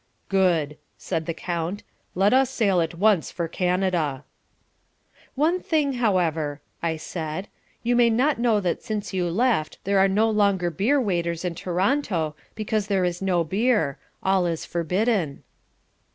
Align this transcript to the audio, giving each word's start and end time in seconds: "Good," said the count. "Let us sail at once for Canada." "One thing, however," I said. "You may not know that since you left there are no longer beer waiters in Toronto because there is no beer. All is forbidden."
"Good," 0.29 0.77
said 0.97 1.27
the 1.27 1.33
count. 1.35 1.83
"Let 2.15 2.33
us 2.33 2.49
sail 2.49 2.81
at 2.81 2.95
once 2.95 3.29
for 3.29 3.47
Canada." 3.47 4.23
"One 5.35 5.59
thing, 5.59 5.93
however," 5.93 6.59
I 6.81 6.97
said. 6.97 7.47
"You 7.83 7.95
may 7.95 8.09
not 8.09 8.39
know 8.39 8.59
that 8.61 8.81
since 8.81 9.13
you 9.13 9.29
left 9.29 9.77
there 9.83 9.99
are 9.99 10.07
no 10.07 10.27
longer 10.27 10.71
beer 10.71 10.99
waiters 10.99 11.45
in 11.45 11.53
Toronto 11.53 12.35
because 12.55 12.87
there 12.87 13.05
is 13.05 13.21
no 13.21 13.43
beer. 13.43 13.99
All 14.23 14.47
is 14.47 14.65
forbidden." 14.65 15.43